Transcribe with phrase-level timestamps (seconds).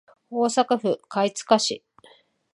[0.31, 1.83] 大阪府貝塚市